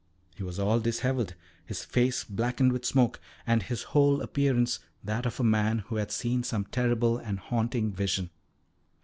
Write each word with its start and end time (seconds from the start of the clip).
He 0.35 0.41
was 0.41 0.57
all 0.57 0.79
dishevelled, 0.79 1.35
his 1.63 1.85
face 1.85 2.23
blackened 2.23 2.71
with 2.73 2.85
smoke, 2.87 3.19
and 3.45 3.61
his 3.61 3.83
whole 3.93 4.19
appearance 4.23 4.79
that 5.03 5.27
of 5.27 5.39
a 5.39 5.43
man 5.43 5.83
who 5.93 5.97
had 5.97 6.11
seen 6.11 6.41
some 6.41 6.65
terrible 6.65 7.19
and 7.19 7.37
haunting 7.37 7.91
vision. 7.91 8.31